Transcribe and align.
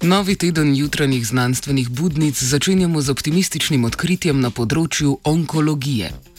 Novi 0.03 0.37
teden 0.37 0.75
jutranjih 0.75 1.27
znanstvenih 1.27 1.89
budnic 1.89 2.43
začenjamo 2.43 3.01
z 3.01 3.11
optimističnim 3.11 3.85
odkritjem 3.85 4.41
na 4.41 4.51
področju 4.51 5.19
onkologije. 5.25 6.34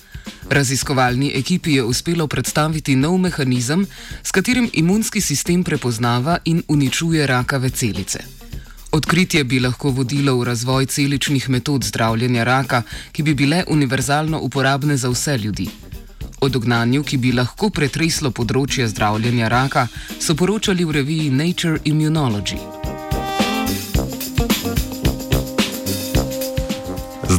Raziskovalni 0.50 1.32
ekipi 1.36 1.73
je 1.73 1.84
uspelo 1.84 2.28
predstaviti 2.28 2.96
nov 2.96 3.18
mehanizem, 3.18 3.88
s 4.24 4.32
katerim 4.32 4.69
imunski 4.74 5.21
sistem 5.21 5.64
prepoznava 5.64 6.38
in 6.46 6.64
uničuje 6.68 7.28
rakave 7.28 7.69
celice. 7.69 8.19
Odkritje 8.92 9.43
bi 9.43 9.60
lahko 9.60 9.89
vodilo 9.89 10.38
v 10.38 10.43
razvoj 10.43 10.86
celičnih 10.86 11.50
metod 11.50 11.83
zdravljenja 11.83 12.43
raka, 12.43 12.82
ki 13.11 13.24
bi 13.24 13.33
bile 13.33 13.64
univerzalno 13.68 14.39
uporabne 14.39 14.97
za 14.97 15.10
vse 15.10 15.38
ljudi. 15.38 15.68
O 16.42 16.50
dognanju, 16.50 17.04
ki 17.04 17.18
bi 17.18 17.32
lahko 17.32 17.69
pretreslo 17.69 18.32
področje 18.32 18.88
zdravljenja 18.88 19.47
raka, 19.47 19.88
so 20.19 20.36
poročali 20.36 20.86
v 20.86 20.91
reviji 20.91 21.30
Nature 21.30 21.80
Immunology. 21.83 22.75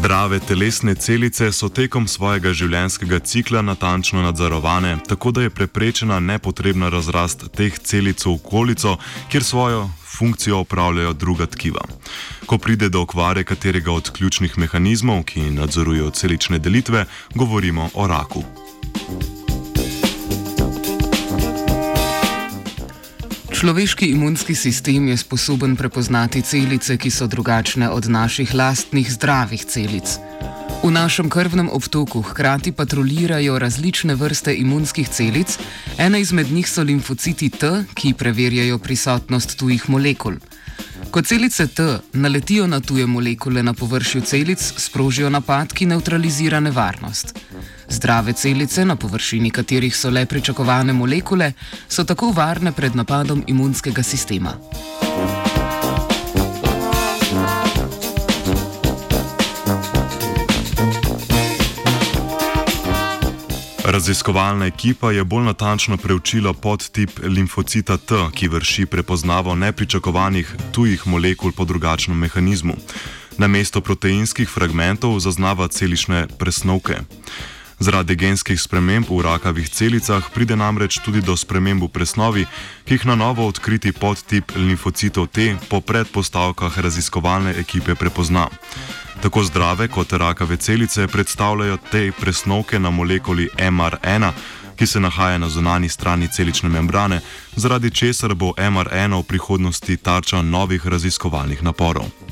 Zdrave 0.07 0.39
telesne 0.39 0.95
celice 0.95 1.49
so 1.53 1.67
tekom 1.67 2.05
svojega 2.07 2.53
življenjskega 2.55 3.19
cikla 3.27 3.59
natančno 3.67 4.21
nadzorovane, 4.23 4.93
tako 5.11 5.33
da 5.35 5.43
je 5.43 5.51
preprečena 5.51 6.21
nepotrebna 6.23 6.93
razrast 6.95 7.43
teh 7.59 7.75
celic 7.75 8.23
v 8.23 8.37
okolico, 8.37 8.93
kjer 9.33 9.45
svojo 9.45 9.81
funkcijo 10.13 10.61
opravljajo 10.63 11.13
druga 11.13 11.49
tkiva. 11.51 11.83
Ko 12.47 12.59
pride 12.59 12.87
do 12.89 13.03
okvare 13.03 13.43
katerega 13.43 13.91
od 13.91 14.13
ključnih 14.15 14.55
mehanizmov, 14.63 15.25
ki 15.27 15.51
nadzorujejo 15.59 16.15
celične 16.15 16.63
delitve, 16.63 17.09
govorimo 17.35 17.91
o 17.95 18.07
raku. 18.07 18.45
Človeški 23.57 24.07
imunski 24.13 24.55
sistem 24.55 25.09
je 25.09 25.17
sposoben 25.17 25.77
prepoznati 25.81 26.43
celice, 26.43 26.99
ki 27.01 27.11
so 27.11 27.25
drugačne 27.27 27.89
od 27.89 28.05
naših 28.05 28.53
lastnih 28.55 29.09
zdravih 29.13 29.65
celic. 29.65 30.19
V 30.85 30.91
našem 30.93 31.33
krvnem 31.33 31.71
obtoku 31.73 32.21
hkrati 32.21 32.73
patrolirajo 32.73 33.57
različne 33.59 34.15
vrste 34.15 34.53
imunskih 34.55 35.09
celic, 35.09 35.57
ena 35.97 36.19
izmed 36.19 36.53
njih 36.53 36.69
so 36.69 36.83
limfociti 36.83 37.49
T, 37.49 37.85
ki 37.95 38.13
preverjajo 38.13 38.79
prisotnost 38.79 39.57
tujih 39.57 39.89
molekul. 39.89 40.37
Ko 41.11 41.23
celice 41.23 41.67
T 41.67 41.83
naletijo 42.13 42.67
na 42.67 42.81
tuje 42.81 43.07
molekule 43.07 43.63
na 43.63 43.75
površju 43.75 44.21
celic, 44.21 44.73
sprožijo 44.77 45.31
napad, 45.31 45.73
ki 45.73 45.87
neutralizira 45.87 46.61
nevarnost. 46.61 47.39
Zdrave 47.89 48.33
celice, 48.33 48.85
na 48.85 48.97
površini 48.97 49.51
katerih 49.51 49.97
so 49.97 50.11
le 50.11 50.27
pričakovane 50.27 50.93
molekule, 50.93 51.53
so 51.89 52.05
tako 52.05 52.31
varne 52.33 52.73
pred 52.73 52.97
napadom 52.97 53.45
imunskega 53.47 54.03
sistema. 54.03 54.57
Raziskovalna 63.97 64.67
ekipa 64.67 65.11
je 65.11 65.25
bolj 65.25 65.45
natančno 65.45 65.97
preučila 65.97 66.53
podtip 66.53 67.11
limfocita 67.23 67.97
T, 67.97 68.15
ki 68.35 68.49
vrši 68.49 68.87
prepoznavo 68.87 69.55
nepričakovanih 69.55 70.55
tujih 70.73 71.07
molekul 71.07 71.53
po 71.53 71.65
drugačnem 71.65 72.19
mehanizmu. 72.19 72.75
Na 73.39 73.47
mesto 73.47 73.81
proteinskih 73.81 74.49
fragmentov 74.49 75.17
zaznava 75.21 75.69
celične 75.69 76.27
presnovke. 76.39 76.99
Zaradi 77.79 78.17
genskih 78.17 78.61
sprememb 78.61 79.09
v 79.09 79.23
rakavih 79.25 79.71
celicah 79.71 80.29
pride 80.35 80.57
namreč 80.57 81.01
tudi 81.01 81.25
do 81.25 81.37
sprememb 81.37 81.83
v 81.83 81.89
presnovi, 81.89 82.45
ki 82.85 82.95
jih 82.95 83.09
na 83.09 83.17
novo 83.17 83.49
odkriti 83.49 83.97
podtip 83.97 84.53
limfocitov 84.57 85.33
T 85.33 85.57
po 85.73 85.81
predpostavkah 85.81 86.79
raziskovalne 86.79 87.57
ekipe 87.57 87.95
prepozna. 87.95 88.49
Tako 89.23 89.45
zdrave 89.45 89.89
kot 89.89 90.13
rakave 90.13 90.57
celice 90.57 91.07
predstavljajo 91.07 91.77
te 91.91 92.13
presnovke 92.21 92.79
na 92.79 92.91
molekuli 92.91 93.49
MR1, 93.59 94.31
ki 94.77 94.87
se 94.87 95.01
nahaja 95.01 95.39
na 95.39 95.49
zunani 95.49 95.89
strani 95.89 96.29
celične 96.29 96.69
membrane, 96.69 97.21
zaradi 97.57 97.91
česar 97.91 98.35
bo 98.35 98.53
MR1 98.57 99.19
v 99.19 99.23
prihodnosti 99.23 99.97
tarča 99.97 100.43
novih 100.43 100.87
raziskovalnih 100.87 101.63
naporov. 101.63 102.26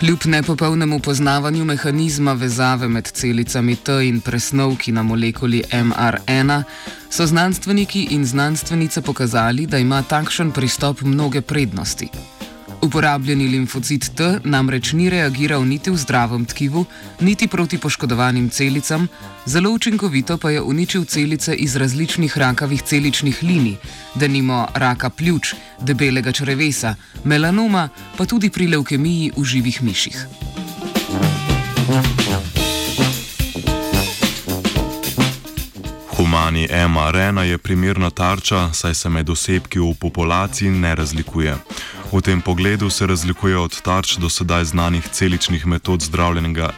Kljub 0.00 0.18
nepopolnemu 0.24 0.98
poznavanju 0.98 1.64
mehanizma 1.64 2.32
vezave 2.32 2.88
med 2.88 3.08
celicami 3.12 3.76
T 3.76 3.92
in 4.06 4.20
presnovki 4.20 4.92
na 4.92 5.02
molekuli 5.02 5.62
MR1, 5.72 6.62
so 7.10 7.26
znanstveniki 7.26 8.06
in 8.10 8.24
znanstvenice 8.24 9.02
pokazali, 9.02 9.66
da 9.66 9.78
ima 9.78 10.02
takšen 10.02 10.52
pristop 10.52 11.00
mnoge 11.00 11.40
prednosti. 11.40 12.08
Uporabljeni 12.82 13.48
limfocit 13.48 14.10
T 14.16 14.38
namreč 14.44 14.92
ni 14.92 15.10
reagiral 15.10 15.64
niti 15.68 15.90
v 15.90 15.96
zdravem 15.96 16.44
tkivu, 16.44 16.84
niti 17.20 17.48
proti 17.48 17.78
poškodovanim 17.78 18.48
celicam, 18.48 19.08
zelo 19.46 19.70
učinkovito 19.70 20.38
pa 20.38 20.50
je 20.50 20.62
uničil 20.62 21.04
celice 21.04 21.54
iz 21.54 21.76
različnih 21.76 22.38
rakavih 22.38 22.82
celičnih 22.82 23.42
linij, 23.42 23.76
denimo 24.14 24.66
raka 24.74 25.10
pljuč, 25.10 25.54
debelega 25.80 26.32
črevesa, 26.32 26.94
melanoma, 27.24 27.88
pa 28.16 28.24
tudi 28.24 28.50
pri 28.50 28.66
leukemiji 28.66 29.32
v 29.36 29.44
živih 29.44 29.82
miših. 29.82 30.26
Humani 36.16 36.68
mRNA 36.88 37.42
je 37.42 37.58
primerna 37.58 38.10
tarča, 38.10 38.72
saj 38.72 38.94
se 38.94 39.08
med 39.08 39.30
osebki 39.30 39.78
v 39.78 39.94
populaciji 40.00 40.70
ne 40.70 40.94
razlikuje. 40.94 41.56
V 42.12 42.20
tem 42.20 42.40
pogledu 42.42 42.90
se 42.90 43.06
razlikuje 43.06 43.58
od 43.58 43.80
tarč 43.82 44.16
do 44.18 44.28
sedaj 44.30 44.64
znanih 44.64 45.08
celičnih 45.12 45.66
metod 45.66 46.02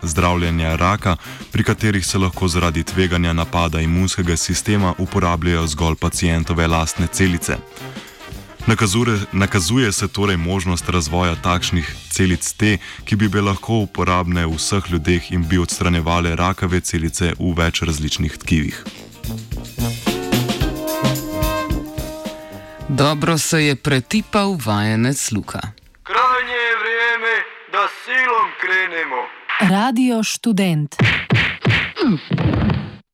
zdravljenja 0.03 0.77
raka, 0.77 1.17
pri 1.53 1.65
katerih 1.65 2.07
se 2.07 2.19
lahko 2.19 2.49
zaradi 2.49 2.83
tveganja 2.85 3.33
napada 3.33 3.81
imunskega 3.81 4.37
sistema 4.37 4.95
uporabljajo 4.99 5.67
zgolj 5.67 5.97
pacijentove 5.97 6.67
lastne 6.67 7.07
celice. 7.13 7.57
Nakazuje, 8.67 9.19
nakazuje 9.33 9.93
se 9.93 10.09
torej 10.09 10.37
možnost 10.37 10.89
razvoja 10.89 11.35
takšnih 11.35 11.97
celic 12.11 12.53
T, 12.53 12.79
ki 13.05 13.17
bi 13.17 13.29
bile 13.29 13.43
lahko 13.43 13.81
uporabne 13.89 14.47
v 14.47 14.57
vseh 14.57 14.91
ljudeh 14.91 15.33
in 15.33 15.49
bi 15.49 15.59
odstranjevale 15.59 16.37
rakave 16.37 16.81
celice 16.81 17.33
v 17.39 17.55
več 17.57 17.83
različnih 17.83 18.37
tkivih. 18.39 18.85
Dobro 22.97 23.39
se 23.39 23.67
je 23.67 23.77
pretipal 23.77 24.57
vajenec 24.67 25.33
Luka. 25.33 25.61
Krajnje 26.03 26.59
je 26.69 26.75
vreme, 26.83 27.35
da 27.73 27.89
silom 28.05 28.49
krenemo. 28.61 29.23
Radio 29.61 30.23
študent. 30.23 30.97
Mm. 32.05 32.42